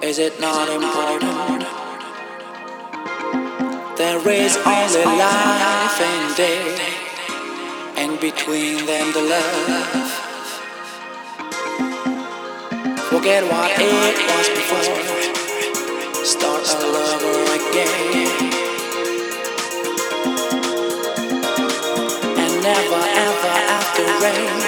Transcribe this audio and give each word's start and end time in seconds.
Is 0.00 0.20
it 0.20 0.38
not 0.40 0.68
important? 0.68 1.66
There 3.98 4.28
is 4.30 4.56
only 4.58 5.04
life 5.04 6.00
and 6.00 6.36
death, 6.36 6.80
and 7.96 8.20
between 8.20 8.86
them 8.86 9.12
the 9.12 9.22
love. 9.22 10.08
Forget 13.10 13.42
what 13.42 13.72
it 13.74 14.18
was 14.30 14.48
before. 14.60 16.24
Start 16.24 16.62
a 16.62 16.86
lover 16.94 17.42
again. 17.58 18.28
And 22.38 22.62
never 22.62 23.02
ever 23.26 23.54
after 23.74 24.04
rain. 24.22 24.67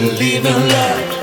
believe 0.00 0.46
in 0.46 0.68
love. 0.68 1.17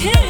care. 0.00 0.29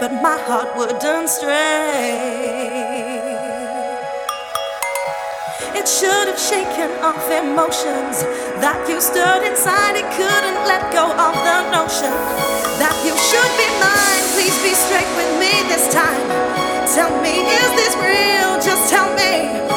but 0.00 0.12
my 0.20 0.36
heart 0.48 0.76
wouldn't 0.76 1.28
stray. 1.28 2.60
It 5.80 5.88
should 5.88 6.26
have 6.28 6.38
shaken 6.38 6.90
off 7.00 7.24
emotions 7.30 8.20
that 8.60 8.84
you 8.88 9.00
stood 9.00 9.42
inside. 9.48 9.96
It 9.96 10.08
couldn't 10.12 10.60
let 10.68 10.92
go 10.92 11.08
of 11.08 11.34
the 11.48 11.58
notion 11.72 12.12
that 12.82 12.96
you 13.06 13.16
should 13.16 13.52
be 13.56 13.68
mine. 13.80 14.24
Please 14.36 14.56
be 14.60 14.74
straight 14.76 15.08
with 15.16 15.32
me 15.40 15.52
this 15.72 15.88
time. 15.88 16.26
Tell 16.92 17.12
me, 17.22 17.48
is 17.48 17.70
this 17.80 17.94
real? 18.04 18.60
Just 18.60 18.90
tell 18.92 19.08
me. 19.16 19.69